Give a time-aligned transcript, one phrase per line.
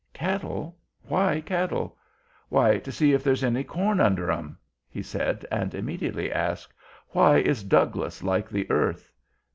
[0.15, 0.79] "Cattle?
[1.03, 1.95] Why cattle?"
[2.49, 4.57] "Why, to see if there's any corn under 'em!"
[4.89, 6.73] he said; and immediately asked,
[7.09, 9.11] "Why is Douglas like the earth?"